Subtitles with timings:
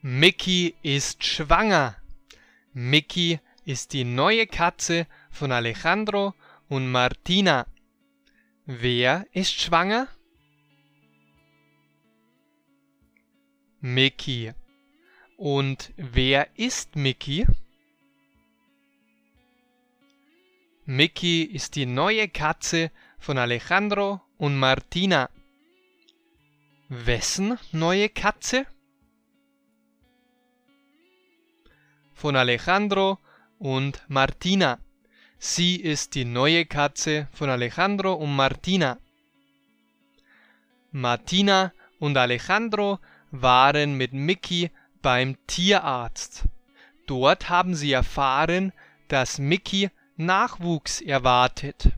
[0.00, 1.96] Mickey ist schwanger.
[2.72, 6.34] Mickey ist die neue Katze von Alejandro
[6.68, 7.66] und Martina.
[8.64, 10.06] Wer ist schwanger?
[13.80, 14.52] Mickey.
[15.36, 17.44] Und wer ist Mickey?
[20.84, 25.28] Mickey ist die neue Katze von Alejandro und Martina.
[26.88, 28.64] Wessen neue Katze?
[32.18, 33.18] Von Alejandro
[33.60, 34.80] und Martina.
[35.38, 38.98] Sie ist die neue Katze von Alejandro und Martina.
[40.90, 42.98] Martina und Alejandro
[43.30, 46.42] waren mit Mickey beim Tierarzt.
[47.06, 48.72] Dort haben sie erfahren,
[49.06, 51.92] dass Mickey Nachwuchs erwartet.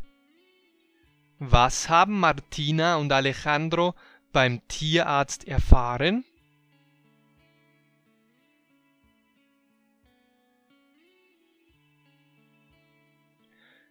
[1.38, 3.94] Was haben Martina und Alejandro
[4.34, 6.26] beim Tierarzt erfahren?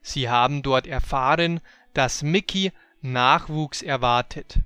[0.10, 1.62] Sie haben dort erfahren,
[1.94, 2.72] dass Mickey
[3.02, 4.58] Nachwuchs erwartet.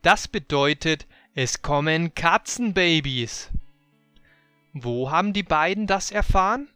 [0.00, 3.50] Das bedeutet, es kommen Katzenbabys.
[4.72, 6.70] Wo haben die beiden das erfahren?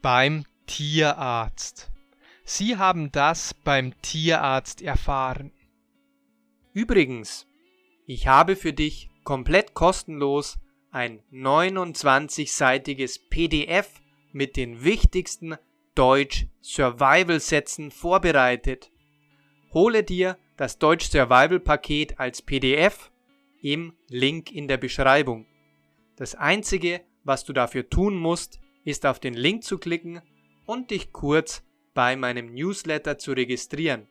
[0.00, 1.90] Beim Tierarzt.
[2.44, 5.52] Sie haben das beim Tierarzt erfahren.
[6.72, 7.46] Übrigens,
[8.06, 10.61] ich habe für dich komplett kostenlos
[10.92, 15.56] ein 29-seitiges PDF mit den wichtigsten
[15.94, 18.90] Deutsch Survival Sätzen vorbereitet.
[19.72, 23.10] Hole dir das Deutsch Survival Paket als PDF
[23.62, 25.46] im Link in der Beschreibung.
[26.16, 30.20] Das einzige, was du dafür tun musst, ist auf den Link zu klicken
[30.66, 34.08] und dich kurz bei meinem Newsletter zu registrieren.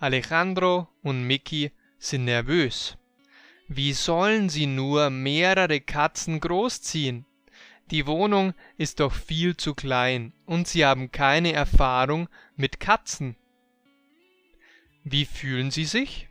[0.00, 2.98] Alejandro und Mickey sind nervös.
[3.74, 7.24] Wie sollen sie nur mehrere Katzen großziehen?
[7.90, 13.34] Die Wohnung ist doch viel zu klein und sie haben keine Erfahrung mit Katzen.
[15.04, 16.28] Wie fühlen sie sich?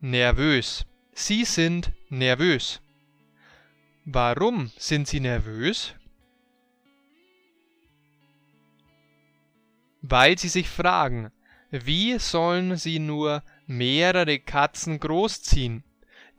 [0.00, 0.86] Nervös.
[1.12, 2.80] Sie sind nervös.
[4.06, 5.94] Warum sind Sie nervös?
[10.12, 11.32] Weil Sie sich fragen,
[11.70, 15.84] wie sollen Sie nur mehrere Katzen großziehen?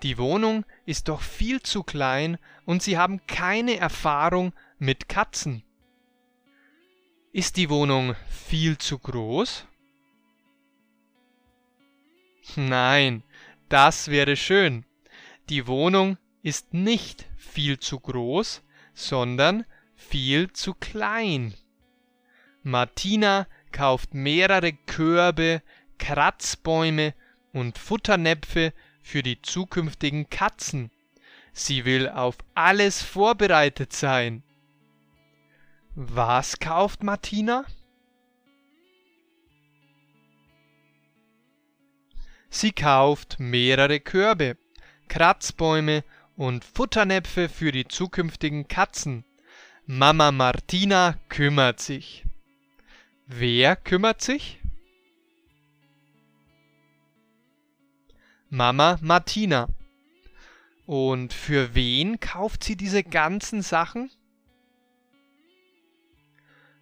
[0.03, 5.63] Die Wohnung ist doch viel zu klein und Sie haben keine Erfahrung mit Katzen.
[7.31, 9.65] Ist die Wohnung viel zu groß?
[12.55, 13.23] Nein,
[13.69, 14.85] das wäre schön.
[15.49, 18.61] Die Wohnung ist nicht viel zu groß,
[18.93, 21.55] sondern viel zu klein.
[22.61, 25.61] Martina kauft mehrere Körbe,
[25.97, 27.13] Kratzbäume
[27.51, 30.89] und Futternäpfe für die zukünftigen Katzen.
[31.51, 34.43] Sie will auf alles vorbereitet sein.
[35.95, 37.65] Was kauft Martina?
[42.49, 44.57] Sie kauft mehrere Körbe,
[45.07, 46.03] Kratzbäume
[46.35, 49.25] und Futternäpfe für die zukünftigen Katzen.
[49.85, 52.25] Mama Martina kümmert sich.
[53.35, 54.59] Wer kümmert sich?
[58.49, 59.69] Mama Martina.
[60.85, 64.11] Und für wen kauft sie diese ganzen Sachen?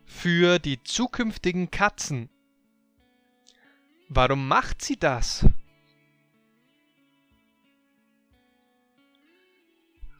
[0.03, 2.29] Für die zukünftigen Katzen.
[4.09, 5.45] Warum macht sie das?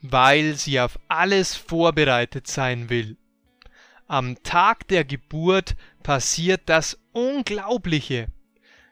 [0.04, 3.18] weil sie auf alles vorbereitet sein will.
[4.12, 8.28] Am Tag der Geburt passiert das Unglaubliche.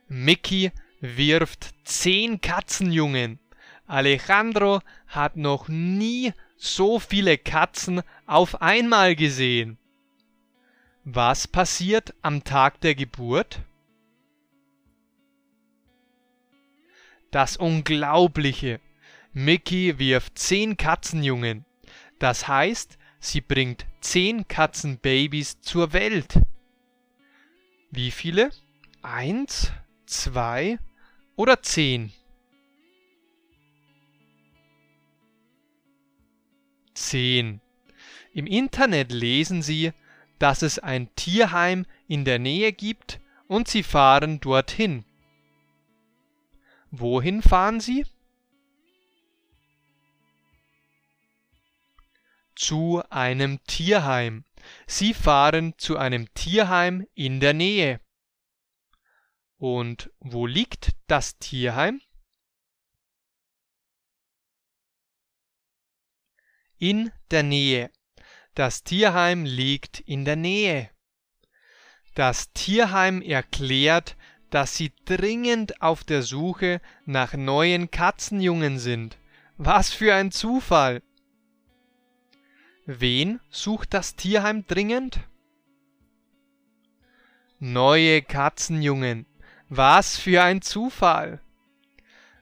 [0.08, 0.72] Mickey
[1.02, 3.38] wirft zehn Katzenjungen.
[3.86, 9.78] Alejandro hat noch nie so viele Katzen auf einmal gesehen.
[11.04, 13.60] Was passiert am Tag der Geburt?
[17.30, 18.80] Das Unglaubliche.
[19.34, 21.66] Mickey wirft zehn Katzenjungen.
[22.20, 26.40] Das heißt, sie bringt zehn Katzenbabys zur Welt.
[27.92, 28.52] Wie viele?
[29.02, 29.72] Eins,
[30.06, 30.80] zwei
[31.36, 32.12] oder zehn?
[36.94, 37.62] Zehn.
[38.34, 39.92] Im Internet lesen Sie,
[40.38, 45.04] dass es ein Tierheim in der Nähe gibt und Sie fahren dorthin.
[46.92, 48.06] Wohin fahren Sie?
[52.60, 54.44] Zu einem Tierheim.
[54.86, 58.02] Sie fahren zu einem Tierheim in der Nähe.
[59.58, 62.02] Und wo liegt das Tierheim?
[66.78, 67.92] In der Nähe.
[68.56, 70.90] Das Tierheim liegt in der Nähe.
[72.14, 74.18] Das Tierheim erklärt,
[74.50, 79.18] dass sie dringend auf der Suche nach neuen Katzenjungen sind.
[79.58, 81.02] Was für ein Zufall!
[82.92, 85.20] Wen sucht das Tierheim dringend?
[87.60, 89.28] Neue Katzenjungen.
[89.68, 91.40] Was für ein Zufall!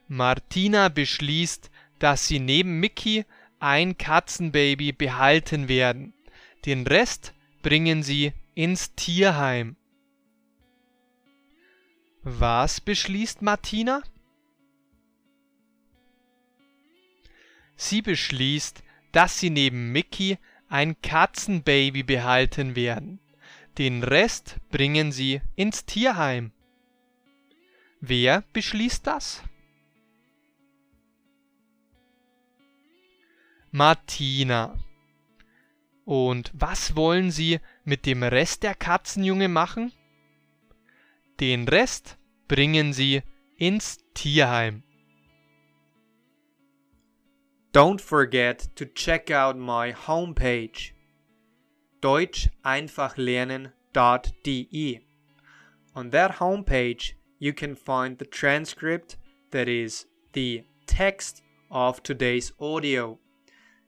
[0.06, 3.26] Martina beschließt, dass sie neben Mickey
[3.60, 6.14] ein Katzenbaby behalten werden.
[6.64, 9.76] Den Rest bringen sie ins Tierheim.
[12.22, 14.02] Was beschließt Martina?
[17.76, 20.38] Sie beschließt, dass sie neben Mickey
[20.68, 23.20] ein Katzenbaby behalten werden.
[23.78, 26.52] Den Rest bringen sie ins Tierheim.
[28.00, 29.42] Wer beschließt das?
[33.70, 34.78] Martina.
[36.04, 39.92] Und was wollen Sie mit dem Rest der Katzenjunge machen?
[41.38, 42.16] Den Rest
[42.48, 43.22] bringen Sie
[43.56, 44.82] ins Tierheim.
[47.78, 50.90] Don't forget to check out my homepage
[52.02, 55.00] deutscheinfachlernen.de.
[55.94, 59.16] On that homepage, you can find the transcript,
[59.52, 63.20] that is, the text of today's audio.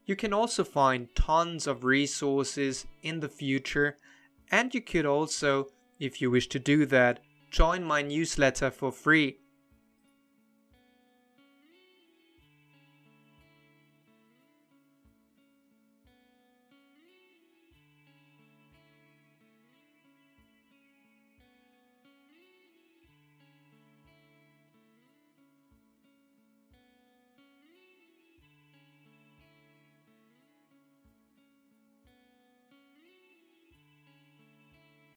[0.07, 3.97] You can also find tons of resources in the future,
[4.53, 5.67] and you could also,
[5.99, 7.19] if you wish to do that,
[7.51, 9.39] join my newsletter for free.